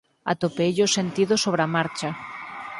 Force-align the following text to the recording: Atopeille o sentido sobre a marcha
Atopeille 0.33 0.83
o 0.87 0.93
sentido 0.97 1.33
sobre 1.43 1.61
a 1.63 1.71
marcha 1.75 2.09